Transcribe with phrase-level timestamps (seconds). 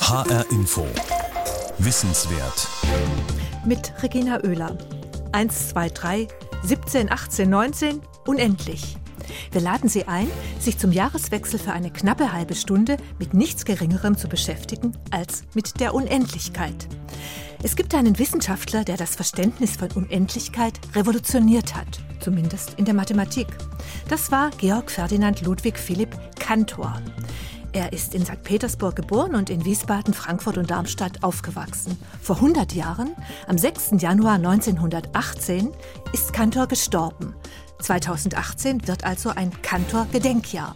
[0.00, 0.86] HR Info.
[1.78, 2.66] Wissenswert.
[3.66, 4.78] Mit Regina Oehler.
[5.32, 6.28] 1, 2, 3,
[6.62, 8.96] 17, 18, 19, unendlich.
[9.52, 14.16] Wir laden Sie ein, sich zum Jahreswechsel für eine knappe halbe Stunde mit nichts Geringerem
[14.16, 16.88] zu beschäftigen als mit der Unendlichkeit.
[17.62, 23.48] Es gibt einen Wissenschaftler, der das Verständnis von Unendlichkeit revolutioniert hat, zumindest in der Mathematik.
[24.08, 27.02] Das war Georg Ferdinand Ludwig Philipp Cantor.
[27.78, 28.42] Er ist in St.
[28.42, 31.96] Petersburg geboren und in Wiesbaden, Frankfurt und Darmstadt aufgewachsen.
[32.20, 33.14] Vor 100 Jahren,
[33.46, 33.90] am 6.
[34.00, 35.70] Januar 1918,
[36.12, 37.36] ist Cantor gestorben.
[37.80, 40.74] 2018 wird also ein Cantor-Gedenkjahr.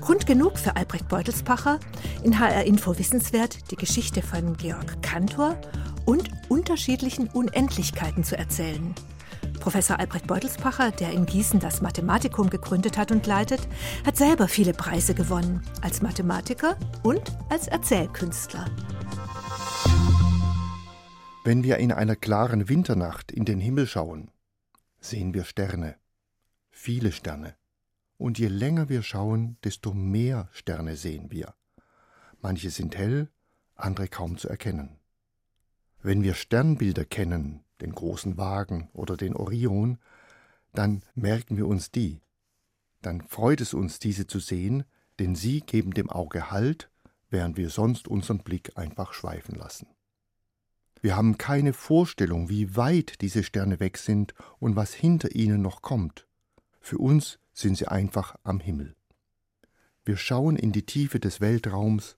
[0.00, 1.80] Grund genug für Albrecht Beutelspacher,
[2.22, 5.56] in HR Info Wissenswert die Geschichte von Georg Cantor
[6.04, 8.94] und unterschiedlichen Unendlichkeiten zu erzählen.
[9.68, 13.68] Professor Albrecht Beutelspacher, der in Gießen das Mathematikum gegründet hat und leitet,
[14.02, 18.64] hat selber viele Preise gewonnen, als Mathematiker und als Erzählkünstler.
[21.44, 24.30] Wenn wir in einer klaren Winternacht in den Himmel schauen,
[25.00, 25.96] sehen wir Sterne,
[26.70, 27.54] viele Sterne.
[28.16, 31.52] Und je länger wir schauen, desto mehr Sterne sehen wir.
[32.40, 33.28] Manche sind hell,
[33.74, 34.96] andere kaum zu erkennen.
[36.00, 39.98] Wenn wir Sternbilder kennen, den großen Wagen oder den Orion,
[40.72, 42.20] dann merken wir uns die.
[43.02, 44.84] Dann freut es uns, diese zu sehen,
[45.18, 46.90] denn sie geben dem Auge Halt,
[47.30, 49.86] während wir sonst unseren Blick einfach schweifen lassen.
[51.00, 55.82] Wir haben keine Vorstellung, wie weit diese Sterne weg sind und was hinter ihnen noch
[55.82, 56.26] kommt.
[56.80, 58.96] Für uns sind sie einfach am Himmel.
[60.04, 62.16] Wir schauen in die Tiefe des Weltraums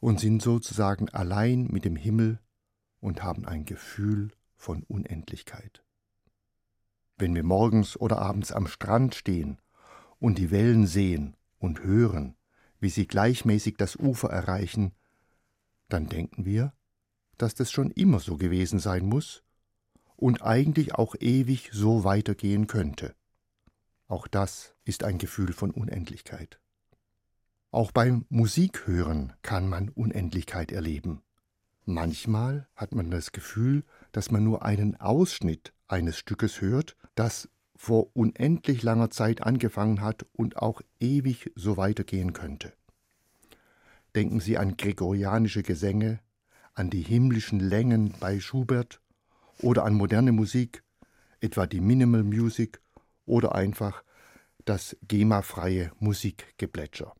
[0.00, 2.40] und sind sozusagen allein mit dem Himmel
[3.00, 5.84] und haben ein Gefühl von Unendlichkeit.
[7.16, 9.58] Wenn wir morgens oder abends am Strand stehen
[10.18, 12.36] und die Wellen sehen und hören,
[12.80, 14.92] wie sie gleichmäßig das Ufer erreichen,
[15.88, 16.72] dann denken wir,
[17.38, 19.42] dass das schon immer so gewesen sein muss
[20.16, 23.14] und eigentlich auch ewig so weitergehen könnte.
[24.06, 26.60] Auch das ist ein Gefühl von Unendlichkeit.
[27.70, 31.22] Auch beim Musikhören kann man Unendlichkeit erleben.
[31.86, 38.16] Manchmal hat man das Gefühl, dass man nur einen Ausschnitt eines Stückes hört, das vor
[38.16, 42.72] unendlich langer Zeit angefangen hat und auch ewig so weitergehen könnte.
[44.14, 46.20] Denken Sie an gregorianische Gesänge,
[46.74, 49.00] an die himmlischen Längen bei Schubert
[49.58, 50.84] oder an moderne Musik,
[51.40, 52.80] etwa die Minimal Music
[53.26, 54.04] oder einfach
[54.64, 57.16] das GEMA-freie Musikgeplätscher.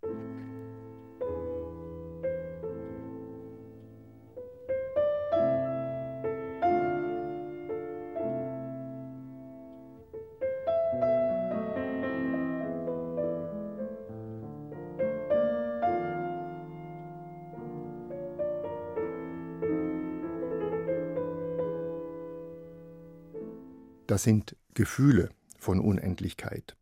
[24.14, 26.76] Das sind Gefühle von Unendlichkeit.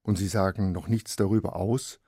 [0.00, 2.00] Und sie sagen noch nichts darüber aus,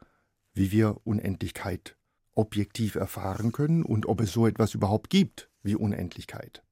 [0.54, 1.98] wie wir Unendlichkeit
[2.32, 6.62] objektiv erfahren können und ob es so etwas überhaupt gibt wie Unendlichkeit.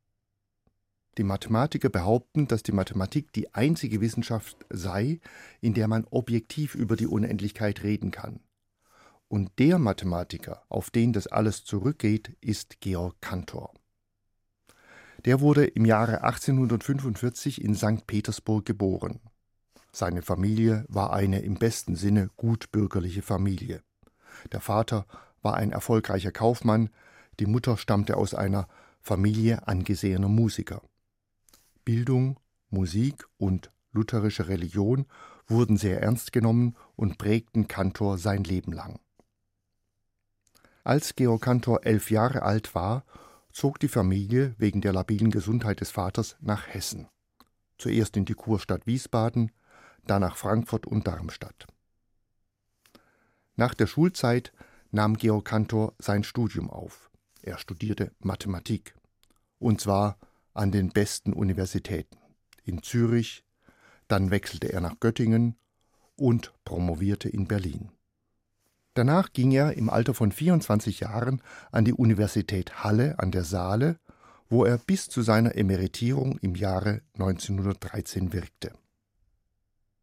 [1.18, 5.20] Die Mathematiker behaupten, dass die Mathematik die einzige Wissenschaft sei,
[5.60, 8.40] in der man objektiv über die Unendlichkeit reden kann.
[9.28, 13.77] Und der Mathematiker, auf den das alles zurückgeht, ist Georg Cantor.
[15.28, 18.06] Der wurde im Jahre 1845 in St.
[18.06, 19.20] Petersburg geboren.
[19.92, 23.82] Seine Familie war eine im besten Sinne gutbürgerliche Familie.
[24.52, 25.04] Der Vater
[25.42, 26.88] war ein erfolgreicher Kaufmann,
[27.40, 28.68] die Mutter stammte aus einer
[29.02, 30.80] Familie angesehener Musiker.
[31.84, 32.40] Bildung,
[32.70, 35.04] Musik und lutherische Religion
[35.46, 38.98] wurden sehr ernst genommen und prägten Kantor sein Leben lang.
[40.84, 43.04] Als Georg Kantor elf Jahre alt war,
[43.58, 47.08] zog die Familie wegen der labilen Gesundheit des Vaters nach Hessen.
[47.76, 49.50] Zuerst in die Kurstadt Wiesbaden,
[50.06, 51.66] dann nach Frankfurt und Darmstadt.
[53.56, 54.52] Nach der Schulzeit
[54.92, 57.10] nahm Georg Cantor sein Studium auf.
[57.42, 58.94] Er studierte Mathematik.
[59.58, 60.18] Und zwar
[60.54, 62.16] an den besten Universitäten.
[62.62, 63.44] In Zürich,
[64.06, 65.56] dann wechselte er nach Göttingen
[66.14, 67.90] und promovierte in Berlin.
[68.98, 71.40] Danach ging er im Alter von 24 Jahren
[71.70, 74.00] an die Universität Halle an der Saale,
[74.48, 78.72] wo er bis zu seiner Emeritierung im Jahre 1913 wirkte.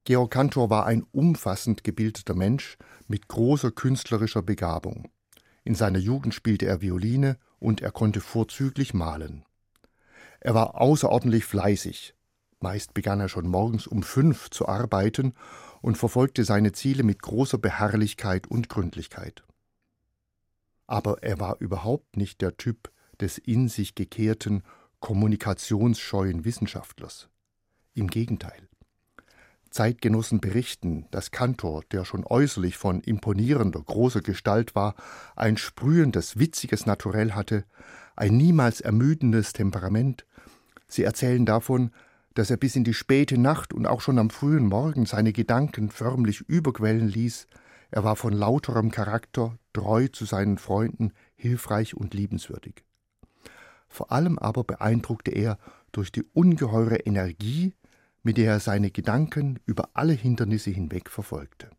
[0.05, 5.09] Georg Cantor war ein umfassend gebildeter Mensch mit großer künstlerischer Begabung.
[5.65, 9.43] In seiner Jugend spielte er Violine und er konnte vorzüglich malen.
[10.39, 12.15] Er war außerordentlich fleißig.
[12.61, 15.33] Meist begann er schon morgens um fünf zu arbeiten
[15.85, 19.43] und verfolgte seine Ziele mit großer Beharrlichkeit und Gründlichkeit.
[20.87, 22.91] Aber er war überhaupt nicht der Typ
[23.21, 24.63] des in sich gekehrten,
[24.99, 27.29] kommunikationsscheuen Wissenschaftlers.
[27.93, 28.67] Im Gegenteil.
[29.69, 34.95] Zeitgenossen berichten, dass Kantor, der schon äußerlich von imponierender, großer Gestalt war,
[35.35, 37.63] ein sprühendes, witziges Naturell hatte,
[38.15, 40.25] ein niemals ermüdendes Temperament.
[40.87, 41.91] Sie erzählen davon,
[42.35, 45.89] dass er bis in die späte Nacht und auch schon am frühen Morgen seine Gedanken
[45.89, 47.47] förmlich überquellen ließ.
[47.91, 52.83] Er war von lauterem Charakter, treu zu seinen Freunden, hilfreich und liebenswürdig.
[53.87, 55.57] Vor allem aber beeindruckte er
[55.93, 57.73] durch die ungeheure Energie,
[58.21, 61.69] mit der er seine Gedanken über alle Hindernisse hinweg verfolgte.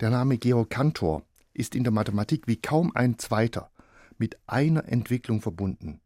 [0.00, 1.22] Der Name Georg Cantor
[1.54, 3.70] ist in der Mathematik wie kaum ein zweiter
[4.18, 6.00] mit einer Entwicklung verbunden,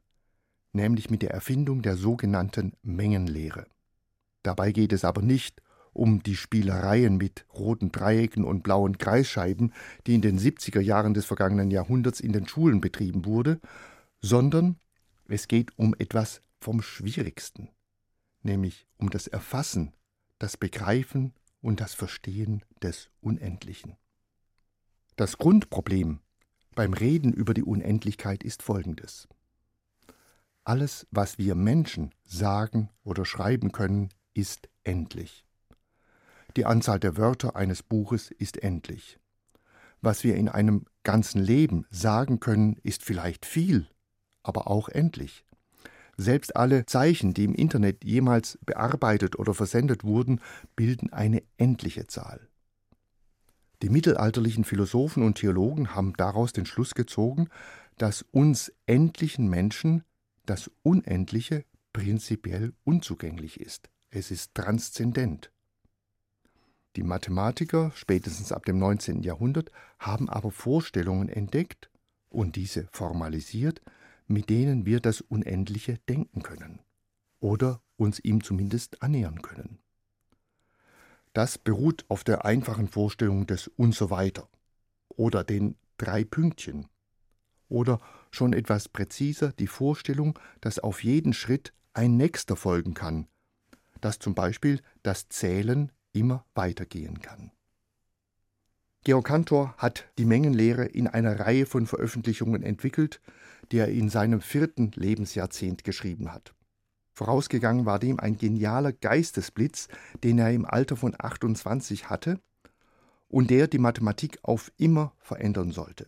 [0.77, 3.67] nämlich mit der Erfindung der sogenannten Mengenlehre.
[4.45, 5.61] Dabei geht es aber nicht
[5.93, 9.73] um die Spielereien mit roten Dreiecken und blauen Kreisscheiben,
[10.07, 13.61] die in den 70er Jahren des vergangenen Jahrhunderts in den Schulen betrieben wurde,
[14.21, 14.77] sondern
[15.27, 17.71] es geht um etwas vom Schwierigsten,
[18.43, 19.95] nämlich um das Erfassen,
[20.39, 23.97] das Begreifen und das Verstehen des Unendlichen.
[25.17, 26.21] Das Grundproblem
[26.75, 29.29] beim Reden über die Unendlichkeit ist folgendes.
[30.67, 35.45] Alles, was wir Menschen sagen oder schreiben können, ist endlich.
[36.57, 39.21] Die Anzahl der Wörter eines Buches ist endlich.
[40.01, 43.87] Was wir in einem ganzen Leben sagen können, ist vielleicht viel,
[44.43, 45.45] aber auch endlich.
[46.17, 50.41] Selbst alle Zeichen, die im Internet jemals bearbeitet oder versendet wurden,
[50.75, 52.41] bilden eine endliche Zahl.
[53.83, 57.51] Die mittelalterlichen Philosophen und Theologen haben daraus den Schluss gezogen,
[57.99, 60.03] dass uns endlichen Menschen
[60.47, 63.91] das Unendliche prinzipiell unzugänglich ist.
[64.11, 65.51] Es ist transzendent.
[66.97, 69.23] Die Mathematiker, spätestens ab dem 19.
[69.23, 71.91] Jahrhundert, haben aber Vorstellungen entdeckt
[72.31, 73.83] und diese formalisiert,
[74.27, 76.81] mit denen wir das Unendliche denken können
[77.41, 79.79] oder uns ihm zumindest annähern können.
[81.33, 84.49] Das beruht auf der einfachen Vorstellung des und so weiter
[85.09, 86.89] oder den drei Pünktchen
[87.69, 88.01] oder
[88.37, 93.27] schon etwas präziser die Vorstellung, dass auf jeden Schritt ein nächster folgen kann,
[94.01, 97.51] dass zum Beispiel das Zählen immer weitergehen kann.
[99.05, 103.21] Georg Cantor hat die Mengenlehre in einer Reihe von Veröffentlichungen entwickelt,
[103.71, 106.55] die er in seinem vierten Lebensjahrzehnt geschrieben hat.
[107.13, 109.89] Vorausgegangen war dem ein genialer Geistesblitz,
[110.23, 112.41] den er im Alter von 28 hatte
[113.29, 116.07] und der die Mathematik auf immer verändern sollte.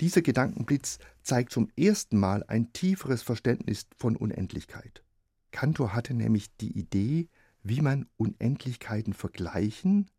[0.00, 5.02] Dieser Gedankenblitz zeigt zum ersten Mal ein tieferes Verständnis von Unendlichkeit.
[5.50, 7.28] Cantor hatte nämlich die Idee,
[7.62, 10.10] wie man Unendlichkeiten vergleichen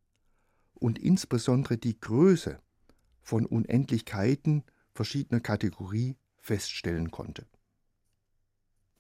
[0.74, 2.60] und insbesondere die Größe
[3.22, 7.46] von Unendlichkeiten verschiedener Kategorie feststellen konnte.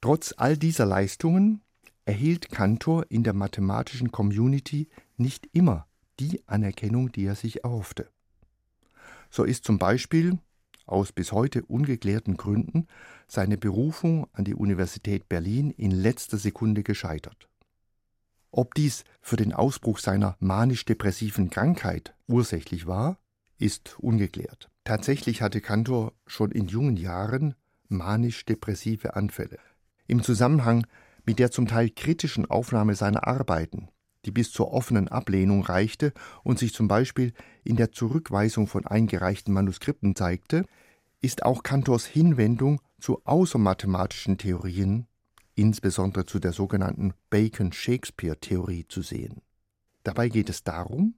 [0.01, 1.61] Trotz all dieser Leistungen
[2.05, 4.87] erhielt Cantor in der mathematischen Community
[5.17, 5.87] nicht immer
[6.19, 8.09] die Anerkennung, die er sich erhoffte.
[9.29, 10.39] So ist zum Beispiel
[10.91, 12.87] aus bis heute ungeklärten Gründen
[13.27, 17.49] seine Berufung an die Universität Berlin in letzter Sekunde gescheitert.
[18.51, 23.19] Ob dies für den Ausbruch seiner manisch-depressiven Krankheit ursächlich war,
[23.59, 24.69] ist ungeklärt.
[24.83, 27.53] Tatsächlich hatte Cantor schon in jungen Jahren
[27.89, 29.59] manisch-depressive Anfälle.
[30.07, 30.87] Im Zusammenhang
[31.25, 33.89] mit der zum Teil kritischen Aufnahme seiner Arbeiten,
[34.25, 37.33] die bis zur offenen Ablehnung reichte und sich zum Beispiel
[37.63, 40.65] in der Zurückweisung von eingereichten Manuskripten zeigte,
[41.21, 45.07] ist auch Cantors Hinwendung zu außermathematischen Theorien,
[45.55, 49.41] insbesondere zu der sogenannten Bacon-Shakespeare-Theorie, zu sehen.
[50.03, 51.15] Dabei geht es darum,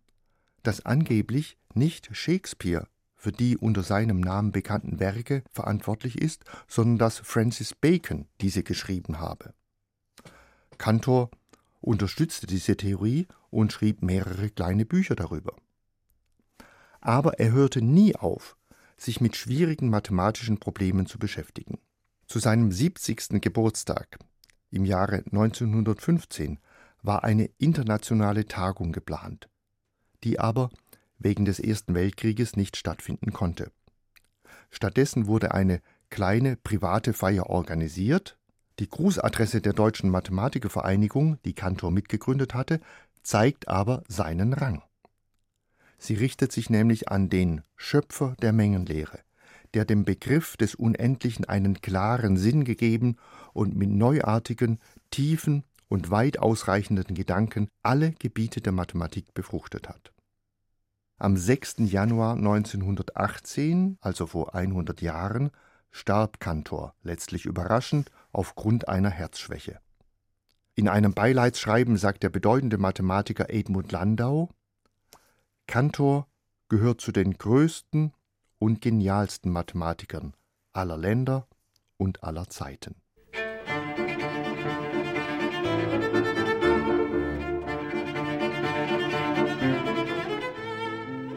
[0.63, 7.19] dass angeblich nicht Shakespeare für die unter seinem Namen bekannten Werke verantwortlich ist, sondern dass
[7.19, 9.53] Francis Bacon diese geschrieben habe.
[10.79, 11.29] Cantor
[11.81, 15.55] unterstützte diese Theorie und schrieb mehrere kleine Bücher darüber.
[17.01, 18.55] Aber er hörte nie auf,
[18.97, 21.79] sich mit schwierigen mathematischen Problemen zu beschäftigen.
[22.27, 23.41] Zu seinem 70.
[23.41, 24.19] Geburtstag
[24.69, 26.59] im Jahre 1915
[27.01, 29.49] war eine internationale Tagung geplant,
[30.23, 30.69] die aber
[31.17, 33.71] wegen des Ersten Weltkrieges nicht stattfinden konnte.
[34.69, 38.37] Stattdessen wurde eine kleine private Feier organisiert.
[38.81, 42.79] Die Grußadresse der Deutschen Mathematikervereinigung, die Kantor mitgegründet hatte,
[43.21, 44.81] zeigt aber seinen Rang.
[45.99, 49.19] Sie richtet sich nämlich an den Schöpfer der Mengenlehre,
[49.75, 53.17] der dem Begriff des Unendlichen einen klaren Sinn gegeben
[53.53, 54.79] und mit neuartigen,
[55.11, 60.11] tiefen und weit ausreichenden Gedanken alle Gebiete der Mathematik befruchtet hat.
[61.19, 61.75] Am 6.
[61.81, 65.51] Januar 1918, also vor 100 Jahren,
[65.91, 69.79] starb Cantor, letztlich überraschend, aufgrund einer Herzschwäche.
[70.75, 74.49] In einem Beileidsschreiben sagt der bedeutende Mathematiker Edmund Landau,
[75.67, 76.27] Cantor
[76.69, 78.13] gehört zu den größten
[78.59, 80.33] und genialsten Mathematikern
[80.73, 81.47] aller Länder
[81.97, 82.95] und aller Zeiten.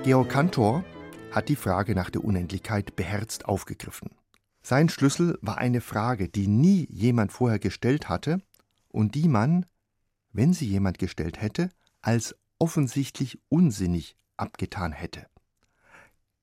[0.04, 0.84] Georg Cantor
[1.32, 4.10] hat die Frage nach der Unendlichkeit beherzt aufgegriffen.
[4.66, 8.40] Sein Schlüssel war eine Frage, die nie jemand vorher gestellt hatte
[8.88, 9.66] und die man,
[10.32, 11.68] wenn sie jemand gestellt hätte,
[12.00, 15.26] als offensichtlich unsinnig abgetan hätte.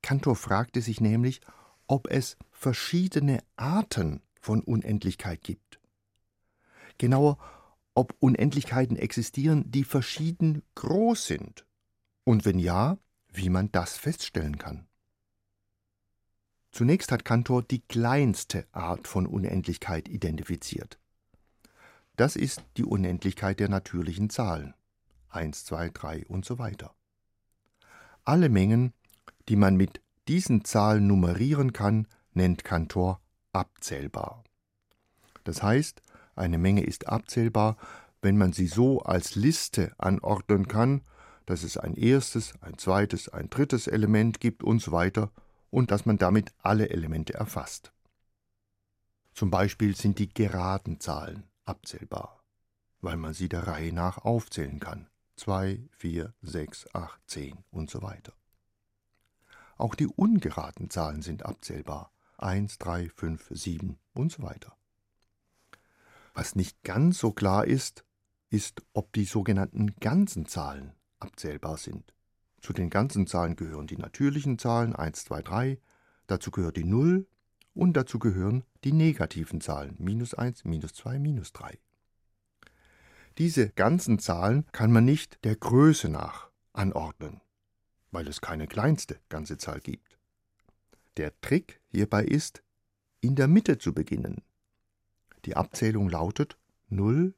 [0.03, 1.41] Cantor fragte sich nämlich,
[1.87, 5.79] ob es verschiedene Arten von Unendlichkeit gibt.
[6.99, 7.39] Genauer,
[7.95, 11.65] ob Unendlichkeiten existieren, die verschieden groß sind.
[12.23, 12.99] Und wenn ja,
[13.29, 14.87] wie man das feststellen kann.
[16.71, 20.99] Zunächst hat Cantor die kleinste Art von Unendlichkeit identifiziert.
[22.15, 24.73] Das ist die Unendlichkeit der natürlichen Zahlen
[25.29, 26.93] 1, 2, 3 und so weiter.
[28.23, 28.93] Alle Mengen,
[29.49, 33.19] die man mit diesen Zahlen nummerieren kann, nennt Cantor
[33.53, 34.43] abzählbar.
[35.43, 36.01] Das heißt,
[36.35, 37.75] eine Menge ist abzählbar,
[38.21, 41.01] wenn man sie so als Liste anordnen kann,
[41.45, 45.31] dass es ein erstes, ein zweites, ein drittes Element gibt und so weiter
[45.71, 47.91] und dass man damit alle Elemente erfasst.
[49.33, 52.43] Zum Beispiel sind die geraden Zahlen abzählbar,
[52.99, 55.07] weil man sie der Reihe nach aufzählen kann.
[55.37, 58.33] 2, 4, 6, 8, 10 und so weiter.
[59.77, 62.11] Auch die ungeraden Zahlen sind abzählbar.
[62.37, 64.75] 1, 3, 5, 7 und so weiter.
[66.33, 68.05] Was nicht ganz so klar ist,
[68.49, 72.13] ist, ob die sogenannten ganzen Zahlen abzählbar sind.
[72.61, 75.79] Zu den ganzen Zahlen gehören die natürlichen Zahlen 1, 2, 3,
[76.27, 77.25] dazu gehört die 0
[77.73, 81.79] und dazu gehören die negativen Zahlen minus 1, minus 2, minus 3.
[83.37, 87.41] Diese ganzen Zahlen kann man nicht der Größe nach anordnen,
[88.11, 90.19] weil es keine kleinste ganze Zahl gibt.
[91.17, 92.63] Der Trick hierbei ist,
[93.21, 94.43] in der Mitte zu beginnen.
[95.45, 96.57] Die Abzählung lautet
[96.89, 97.33] 0,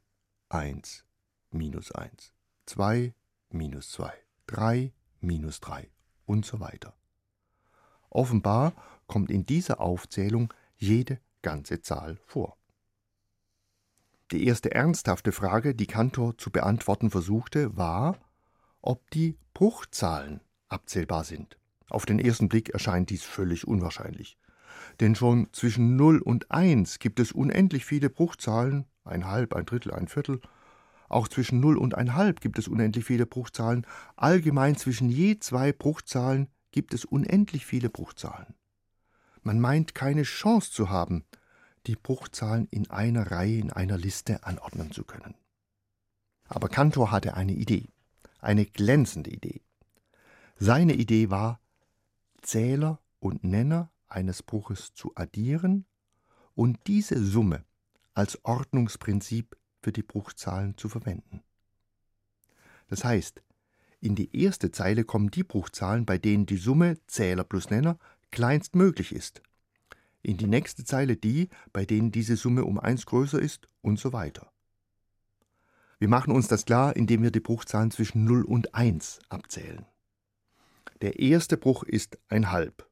[0.50, 1.06] 1,
[1.52, 2.34] minus 1,
[2.66, 3.14] 2,
[3.50, 4.12] minus 2,
[4.48, 4.92] 3,
[5.24, 5.90] minus 3
[6.26, 6.94] und so weiter.
[8.10, 8.74] Offenbar
[9.08, 12.58] kommt in dieser Aufzählung jede ganze Zahl vor.
[14.32, 18.18] Die erste ernsthafte Frage, die Cantor zu beantworten versuchte, war,
[18.82, 21.58] ob die Bruchzahlen abzählbar sind.
[21.90, 24.38] Auf den ersten Blick erscheint dies völlig unwahrscheinlich.
[25.00, 29.94] Denn schon zwischen 0 und 1 gibt es unendlich viele Bruchzahlen, ein Halb, ein Drittel,
[29.94, 30.42] ein Viertel,
[31.14, 33.86] auch zwischen 0 und 1,5 gibt es unendlich viele Bruchzahlen.
[34.16, 38.56] Allgemein zwischen je zwei Bruchzahlen gibt es unendlich viele Bruchzahlen.
[39.42, 41.26] Man meint keine Chance zu haben,
[41.86, 45.36] die Bruchzahlen in einer Reihe, in einer Liste anordnen zu können.
[46.48, 47.90] Aber Cantor hatte eine Idee,
[48.40, 49.62] eine glänzende Idee.
[50.58, 51.60] Seine Idee war,
[52.42, 55.86] Zähler und Nenner eines Bruches zu addieren
[56.56, 57.66] und diese Summe
[58.14, 61.42] als Ordnungsprinzip für die Bruchzahlen zu verwenden.
[62.88, 63.44] Das heißt,
[64.00, 68.00] in die erste Zeile kommen die Bruchzahlen, bei denen die Summe Zähler plus Nenner
[68.32, 69.42] kleinstmöglich ist.
[70.22, 74.14] In die nächste Zeile die, bei denen diese Summe um 1 größer ist und so
[74.14, 74.52] weiter.
[76.00, 79.86] Wir machen uns das klar, indem wir die Bruchzahlen zwischen 0 und 1 abzählen.
[81.02, 82.90] Der erste Bruch ist ein Halb.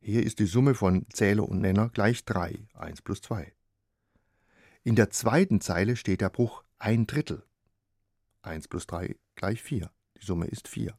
[0.00, 3.52] Hier ist die Summe von Zähler und Nenner gleich 3, 1 plus 2.
[4.86, 7.42] In der zweiten Zeile steht der Bruch ein Drittel.
[8.42, 9.90] 1 plus 3 gleich 4.
[10.20, 10.94] Die Summe ist 4.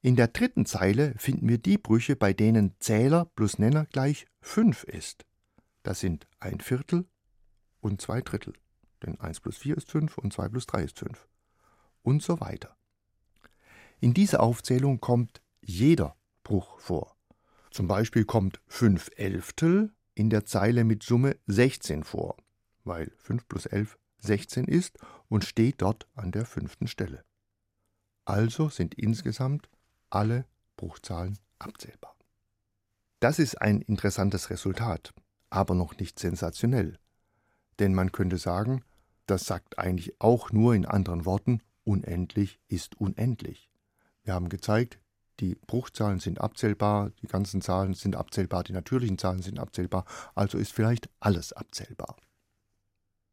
[0.00, 4.84] In der dritten Zeile finden wir die Brüche, bei denen Zähler plus Nenner gleich 5
[4.84, 5.26] ist.
[5.82, 7.04] Das sind ein Viertel
[7.80, 8.54] und zwei Drittel.
[9.02, 11.26] Denn 1 plus 4 ist 5 und 2 plus 3 ist 5.
[12.02, 12.76] Und so weiter.
[13.98, 17.16] In dieser Aufzählung kommt jeder Bruch vor.
[17.72, 22.36] Zum Beispiel kommt 5 Elftel in der Zeile mit Summe 16 vor
[22.84, 24.98] weil 5 plus 11 16 ist
[25.28, 27.24] und steht dort an der fünften Stelle.
[28.24, 29.68] Also sind insgesamt
[30.10, 32.16] alle Bruchzahlen abzählbar.
[33.20, 35.14] Das ist ein interessantes Resultat,
[35.50, 36.98] aber noch nicht sensationell.
[37.78, 38.82] Denn man könnte sagen,
[39.26, 43.70] das sagt eigentlich auch nur in anderen Worten, unendlich ist unendlich.
[44.22, 44.98] Wir haben gezeigt,
[45.40, 50.58] die Bruchzahlen sind abzählbar, die ganzen Zahlen sind abzählbar, die natürlichen Zahlen sind abzählbar, also
[50.58, 52.16] ist vielleicht alles abzählbar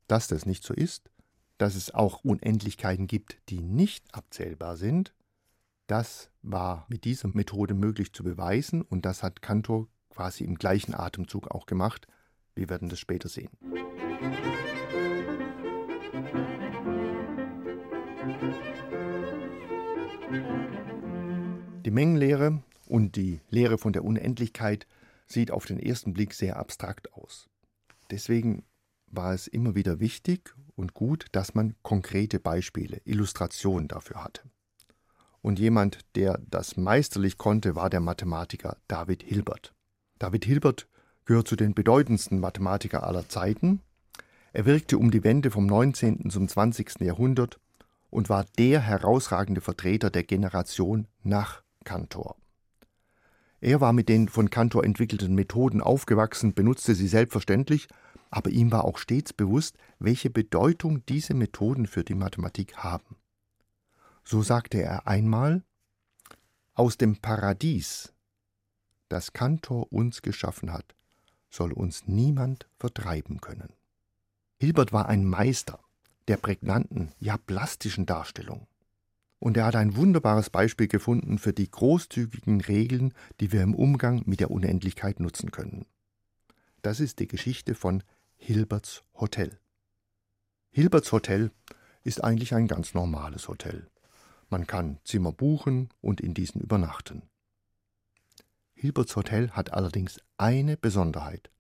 [0.08, 1.10] dass das nicht so ist,
[1.58, 5.14] dass es auch Unendlichkeiten gibt, die nicht abzählbar sind,
[5.92, 10.96] Das war mit dieser Methode möglich zu beweisen und das hat Cantor quasi im gleichen
[10.96, 12.08] Atemzug auch gemacht.
[12.56, 13.50] Wir werden das später sehen.
[21.86, 24.88] Die Mengenlehre und die Lehre von der Unendlichkeit
[25.28, 27.50] sieht auf den ersten Blick sehr abstrakt aus.
[28.12, 28.64] Deswegen
[29.12, 34.42] war es immer wieder wichtig und gut, dass man konkrete Beispiele, Illustrationen dafür hatte.
[35.42, 39.74] Und jemand, der das meisterlich konnte, war der Mathematiker David Hilbert.
[40.20, 40.88] David Hilbert
[41.26, 43.82] gehört zu den bedeutendsten Mathematiker aller Zeiten.
[44.54, 46.30] Er wirkte um die Wende vom 19.
[46.30, 47.02] zum 20.
[47.02, 47.60] Jahrhundert
[48.10, 52.36] und war der herausragende Vertreter der Generation nach Cantor.
[53.62, 57.88] Er war mit den von Cantor entwickelten Methoden aufgewachsen, benutzte sie selbstverständlich,
[58.32, 63.18] aber ihm war auch stets bewusst, welche Bedeutung diese Methoden für die Mathematik haben.
[64.24, 65.64] So sagte er einmal
[66.74, 68.14] Aus dem Paradies,
[69.10, 70.96] das Cantor uns geschaffen hat,
[71.50, 73.74] soll uns niemand vertreiben können.
[74.58, 75.80] Hilbert war ein Meister
[76.28, 78.68] der prägnanten, ja plastischen Darstellung.
[79.40, 84.22] Und er hat ein wunderbares Beispiel gefunden für die großzügigen Regeln, die wir im Umgang
[84.26, 85.86] mit der Unendlichkeit nutzen können.
[86.84, 88.04] Das ist die Geschichte von
[88.44, 89.60] Hilberts Hotel.
[90.72, 91.52] Hilberts Hotel
[92.04, 93.88] ist eigentlich ein ganz normales Hotel.
[94.50, 97.22] Man kann Zimmer buchen und in diesen übernachten.
[98.74, 101.52] Hilberts Hotel hat allerdings eine Besonderheit.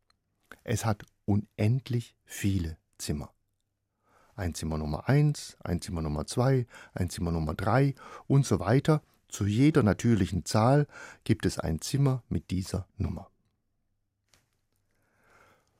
[0.63, 3.31] Es hat unendlich viele Zimmer.
[4.33, 7.93] Ein Zimmer Nummer 1, ein Zimmer Nummer 2, ein Zimmer Nummer 3
[8.25, 9.03] und so weiter.
[9.27, 10.87] Zu jeder natürlichen Zahl
[11.25, 13.29] gibt es ein Zimmer mit dieser Nummer.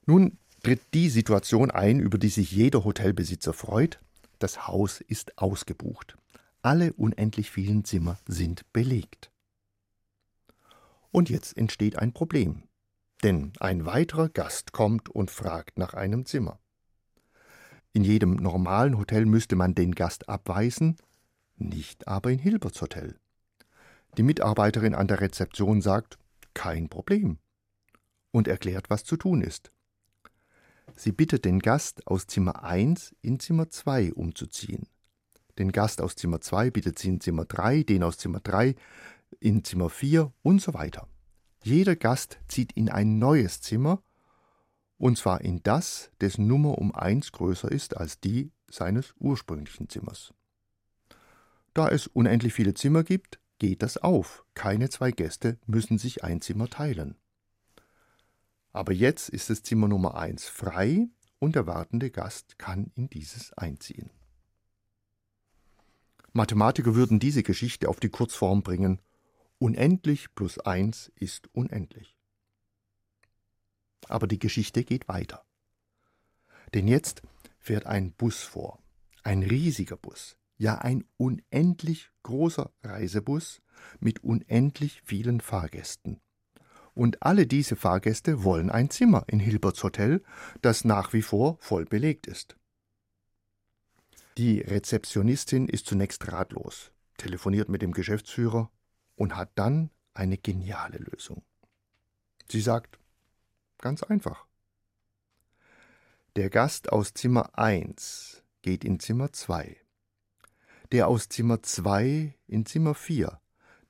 [0.05, 3.99] Nun tritt die Situation ein, über die sich jeder Hotelbesitzer freut.
[4.39, 6.17] Das Haus ist ausgebucht.
[6.61, 9.31] Alle unendlich vielen Zimmer sind belegt.
[11.11, 12.63] Und jetzt entsteht ein Problem.
[13.23, 16.59] Denn ein weiterer Gast kommt und fragt nach einem Zimmer.
[17.93, 20.97] In jedem normalen Hotel müsste man den Gast abweisen,
[21.57, 23.19] nicht aber in Hilberts Hotel.
[24.17, 26.17] Die Mitarbeiterin an der Rezeption sagt,
[26.53, 27.37] kein Problem,
[28.31, 29.71] und erklärt, was zu tun ist.
[30.95, 34.87] Sie bittet den Gast aus Zimmer 1 in Zimmer 2 umzuziehen.
[35.57, 38.75] Den Gast aus Zimmer 2 bittet sie in Zimmer 3, den aus Zimmer 3
[39.39, 41.07] in Zimmer 4 und so weiter.
[41.63, 44.01] Jeder Gast zieht in ein neues Zimmer,
[44.97, 50.33] und zwar in das, dessen Nummer um eins größer ist als die seines ursprünglichen Zimmers.
[51.73, 54.43] Da es unendlich viele Zimmer gibt, geht das auf.
[54.53, 57.15] Keine zwei Gäste müssen sich ein Zimmer teilen.
[58.73, 61.07] Aber jetzt ist das Zimmer Nummer eins frei
[61.39, 64.09] und der wartende Gast kann in dieses einziehen.
[66.33, 69.01] Mathematiker würden diese Geschichte auf die Kurzform bringen
[69.61, 72.17] Unendlich plus eins ist unendlich.
[74.07, 75.45] Aber die Geschichte geht weiter.
[76.73, 77.21] Denn jetzt
[77.59, 78.81] fährt ein Bus vor,
[79.21, 83.61] ein riesiger Bus, ja ein unendlich großer Reisebus
[83.99, 86.19] mit unendlich vielen Fahrgästen.
[86.93, 90.23] Und alle diese Fahrgäste wollen ein Zimmer in Hilberts Hotel,
[90.61, 92.57] das nach wie vor voll belegt ist.
[94.37, 98.71] Die Rezeptionistin ist zunächst ratlos, telefoniert mit dem Geschäftsführer
[99.15, 101.43] und hat dann eine geniale Lösung.
[102.49, 102.99] Sie sagt,
[103.77, 104.45] ganz einfach.
[106.35, 109.77] Der Gast aus Zimmer 1 geht in Zimmer 2,
[110.91, 113.39] der aus Zimmer 2 in Zimmer 4,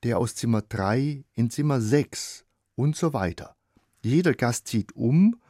[0.02, 3.56] der aus Zimmer 3 in Zimmer 6 und so weiter.
[4.04, 5.40] Jeder Gast zieht um,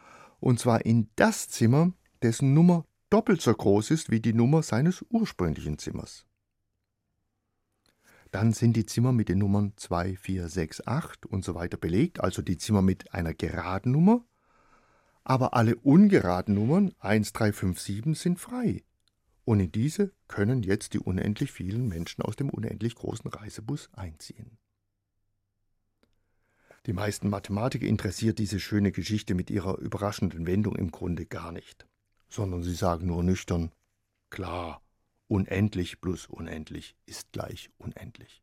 [0.40, 5.04] und zwar in das Zimmer, dessen Nummer doppelt so groß ist wie die Nummer seines
[5.10, 6.26] ursprünglichen Zimmers.
[8.30, 12.20] Dann sind die Zimmer mit den Nummern 2, 4, 6, 8 und so weiter belegt,
[12.20, 14.24] also die Zimmer mit einer geraden Nummer.
[15.22, 18.82] Aber alle ungeraden Nummern 1, 3, 5, 7 sind frei.
[19.44, 24.56] Und in diese können jetzt die unendlich vielen Menschen aus dem unendlich großen Reisebus einziehen.
[26.86, 31.86] Die meisten Mathematiker interessiert diese schöne Geschichte mit ihrer überraschenden Wendung im Grunde gar nicht,
[32.28, 33.70] sondern sie sagen nur nüchtern,
[34.30, 34.82] klar,
[35.32, 38.42] Unendlich plus unendlich ist gleich unendlich.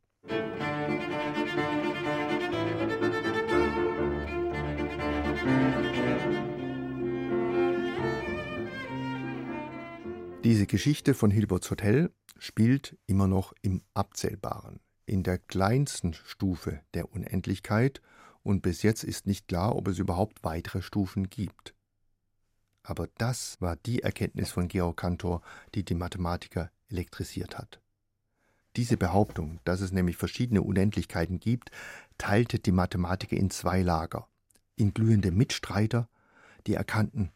[10.43, 17.13] Diese Geschichte von Hilberts Hotel spielt immer noch im Abzählbaren, in der kleinsten Stufe der
[17.13, 18.01] Unendlichkeit,
[18.49, 21.75] und bis jetzt ist nicht klar, ob es überhaupt weitere Stufen gibt.
[22.81, 25.43] Aber das war die Erkenntnis von Georg Cantor,
[25.75, 27.79] die die Mathematiker elektrisiert hat.
[28.75, 31.69] Diese Behauptung, dass es nämlich verschiedene Unendlichkeiten gibt,
[32.17, 34.27] teilte die Mathematiker in zwei Lager.
[34.75, 36.09] In glühende Mitstreiter,
[36.65, 37.29] die erkannten,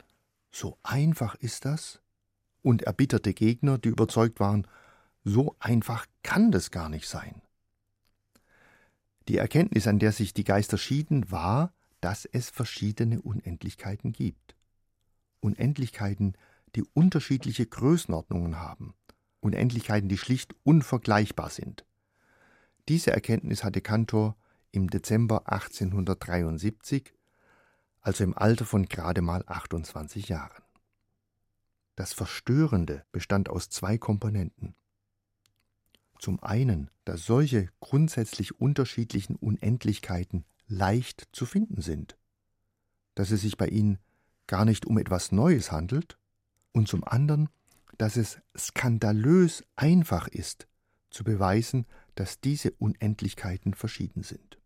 [0.51, 2.01] so einfach ist das,
[2.63, 4.65] und erbitterte Gegner, die überzeugt waren,
[5.23, 7.42] so einfach kann das gar nicht sein.
[9.27, 14.55] Die Erkenntnis, an der sich die Geister schieden, war, dass es verschiedene Unendlichkeiten gibt.
[15.39, 16.33] Unendlichkeiten,
[16.75, 18.93] die unterschiedliche Größenordnungen haben,
[19.39, 21.85] Unendlichkeiten, die schlicht unvergleichbar sind.
[22.89, 24.35] Diese Erkenntnis hatte Cantor
[24.71, 27.13] im Dezember 1873,
[28.01, 30.63] also im Alter von gerade mal 28 Jahren.
[31.95, 34.75] Das Verstörende bestand aus zwei Komponenten.
[36.23, 42.17] Zum einen, dass solche grundsätzlich unterschiedlichen Unendlichkeiten leicht zu finden sind,
[43.13, 43.99] dass es sich bei ihnen
[44.47, 46.17] gar nicht um etwas Neues handelt,
[46.71, 47.49] und zum anderen,
[47.97, 50.65] dass es skandalös einfach ist,
[51.09, 54.61] zu beweisen, dass diese Unendlichkeiten verschieden sind.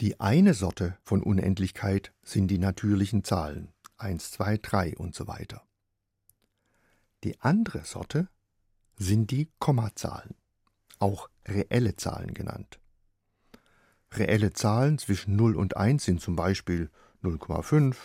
[0.00, 5.68] Die eine Sorte von Unendlichkeit sind die natürlichen Zahlen 1, 2, 3 und so weiter.
[7.24, 8.30] Die andere Sorte
[8.96, 10.34] sind die Kommazahlen,
[10.98, 12.80] auch reelle Zahlen genannt.
[14.12, 16.90] Reelle Zahlen zwischen 0 und 1 sind zum Beispiel
[17.22, 17.96] 0,5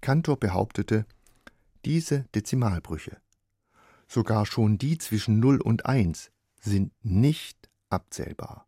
[0.00, 1.06] Cantor behauptete,
[1.84, 3.16] diese Dezimalbrüche,
[4.08, 6.30] sogar schon die zwischen 0 und 1,
[6.60, 8.66] sind nicht abzählbar.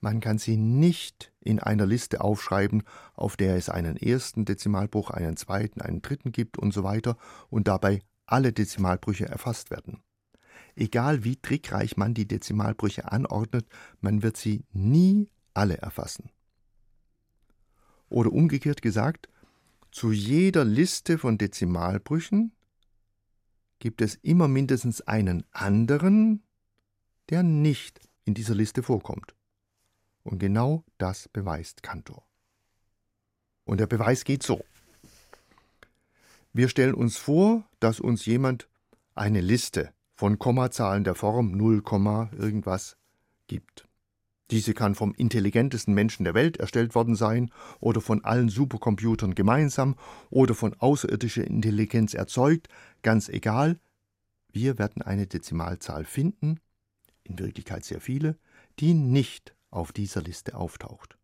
[0.00, 2.82] Man kann sie nicht in einer Liste aufschreiben,
[3.14, 7.16] auf der es einen ersten Dezimalbruch, einen zweiten, einen dritten gibt und so weiter
[7.50, 10.02] und dabei alle Dezimalbrüche erfasst werden.
[10.74, 13.66] Egal wie trickreich man die Dezimalbrüche anordnet,
[14.00, 16.30] man wird sie nie alle erfassen.
[18.08, 19.28] Oder umgekehrt gesagt,
[19.90, 22.52] zu jeder Liste von Dezimalbrüchen
[23.78, 26.42] gibt es immer mindestens einen anderen,
[27.30, 29.34] der nicht in dieser Liste vorkommt.
[30.22, 32.26] Und genau das beweist Cantor.
[33.64, 34.64] Und der Beweis geht so.
[36.52, 38.68] Wir stellen uns vor, dass uns jemand
[39.14, 41.82] eine Liste von Kommazahlen der Form 0,
[42.32, 42.96] irgendwas
[43.46, 43.89] gibt.
[44.50, 49.96] Diese kann vom intelligentesten Menschen der Welt erstellt worden sein oder von allen Supercomputern gemeinsam
[50.28, 52.68] oder von außerirdischer Intelligenz erzeugt,
[53.02, 53.78] ganz egal.
[54.52, 56.58] Wir werden eine Dezimalzahl finden,
[57.22, 58.36] in Wirklichkeit sehr viele,
[58.80, 61.16] die nicht auf dieser Liste auftaucht.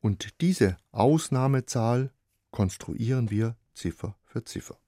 [0.00, 2.12] Und diese Ausnahmezahl
[2.50, 4.78] konstruieren wir Ziffer für Ziffer.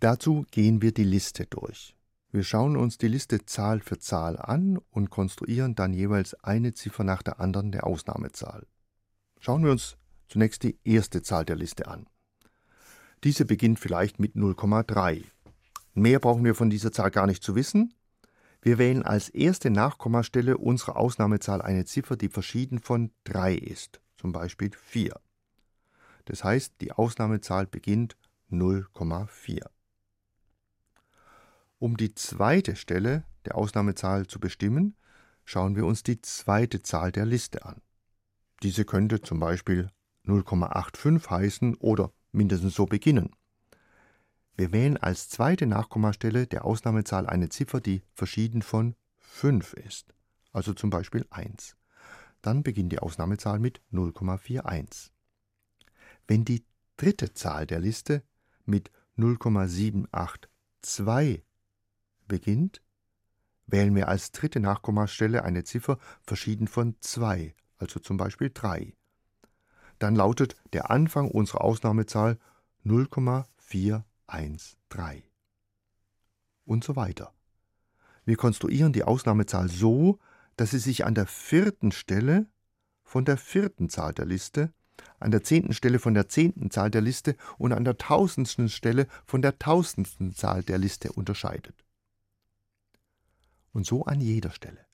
[0.00, 1.97] Dazu gehen wir die Liste durch.
[2.30, 7.02] Wir schauen uns die Liste Zahl für Zahl an und konstruieren dann jeweils eine Ziffer
[7.02, 8.66] nach der anderen der Ausnahmezahl.
[9.40, 9.96] Schauen wir uns
[10.28, 12.06] zunächst die erste Zahl der Liste an.
[13.24, 15.24] Diese beginnt vielleicht mit 0,3.
[15.94, 17.94] Mehr brauchen wir von dieser Zahl gar nicht zu wissen.
[18.60, 24.32] Wir wählen als erste Nachkommastelle unserer Ausnahmezahl eine Ziffer, die verschieden von 3 ist, zum
[24.32, 25.18] Beispiel 4.
[26.26, 28.18] Das heißt, die Ausnahmezahl beginnt
[28.50, 29.64] 0,4.
[31.78, 34.96] Um die zweite Stelle der Ausnahmezahl zu bestimmen,
[35.44, 37.80] schauen wir uns die zweite Zahl der Liste an.
[38.64, 39.88] Diese könnte zum Beispiel
[40.26, 43.30] 0,85 heißen oder mindestens so beginnen.
[44.56, 50.12] Wir wählen als zweite Nachkommastelle der Ausnahmezahl eine Ziffer, die verschieden von 5 ist,
[50.52, 51.76] also zum Beispiel 1.
[52.42, 55.10] Dann beginnt die Ausnahmezahl mit 0,41.
[56.26, 56.64] Wenn die
[56.96, 58.24] dritte Zahl der Liste
[58.64, 61.44] mit 0,782
[62.28, 62.82] beginnt,
[63.66, 68.94] wählen wir als dritte Nachkommastelle eine Ziffer verschieden von 2, also zum Beispiel 3.
[69.98, 72.38] Dann lautet der Anfang unserer Ausnahmezahl
[72.84, 75.22] 0,4 1, 3
[76.64, 77.32] und so weiter.
[78.24, 80.18] Wir konstruieren die Ausnahmezahl so,
[80.56, 82.46] dass sie sich an der vierten Stelle
[83.02, 84.72] von der vierten Zahl der Liste,
[85.18, 89.06] an der zehnten Stelle von der zehnten Zahl der Liste und an der tausendsten Stelle
[89.24, 91.87] von der tausendsten Zahl der Liste unterscheidet.
[93.78, 94.84] Und so an jeder Stelle.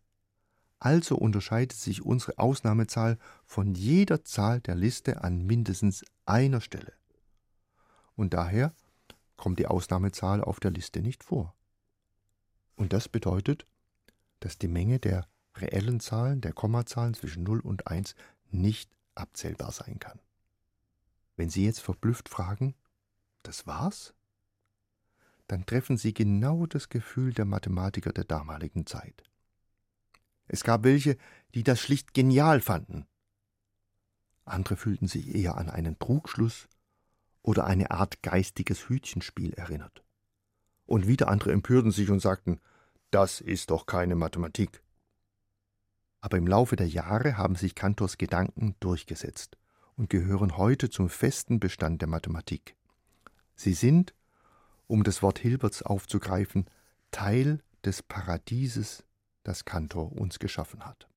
[0.79, 3.16] Also unterscheidet sich unsere Ausnahmezahl
[3.47, 6.92] von jeder Zahl der Liste an mindestens einer Stelle.
[8.14, 8.75] Und daher
[9.38, 11.55] kommt die Ausnahmezahl auf der Liste nicht vor.
[12.77, 13.66] Und das bedeutet,
[14.40, 18.14] dass die Menge der reellen Zahlen, der Kommazahlen zwischen 0 und 1
[18.51, 20.20] nicht abzählbar sein kann.
[21.37, 22.75] Wenn Sie jetzt verblüfft fragen,
[23.44, 24.12] das war's?
[25.46, 29.22] Dann treffen Sie genau das Gefühl der Mathematiker der damaligen Zeit.
[30.46, 31.16] Es gab welche,
[31.54, 33.07] die das schlicht genial fanden.
[34.44, 36.68] Andere fühlten sich eher an einen Trugschluss
[37.42, 40.04] oder eine Art geistiges Hütchenspiel erinnert.
[40.87, 42.61] Und wieder andere empörten sich und sagten,
[43.11, 44.83] das ist doch keine Mathematik.
[46.20, 49.57] Aber im Laufe der Jahre haben sich Kantors Gedanken durchgesetzt
[49.96, 52.76] und gehören heute zum festen Bestand der Mathematik.
[53.54, 54.14] Sie sind,
[54.94, 56.66] um das Wort Hilberts aufzugreifen,
[57.11, 59.02] Teil des Paradieses,
[59.42, 61.09] das Kantor uns geschaffen hat.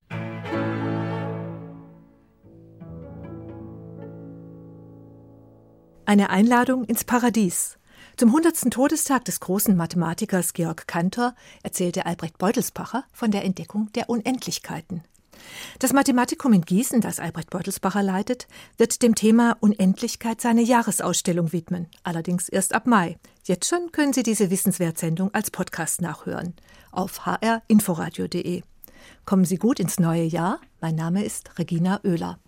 [6.06, 7.78] Eine Einladung ins Paradies.
[8.16, 8.72] Zum 100.
[8.72, 15.04] Todestag des großen Mathematikers Georg Cantor erzählte Albrecht Beutelsbacher von der Entdeckung der Unendlichkeiten.
[15.80, 18.48] Das Mathematikum in Gießen, das Albrecht Beutelsbacher leitet,
[18.78, 23.18] wird dem Thema Unendlichkeit seine Jahresausstellung widmen, allerdings erst ab Mai.
[23.44, 26.54] Jetzt schon können Sie diese Wissenswertsendung als Podcast nachhören
[26.92, 28.64] auf hrinforadio.de.
[29.26, 30.60] Kommen Sie gut ins neue Jahr.
[30.82, 32.40] Mein Name ist Regina Oehler.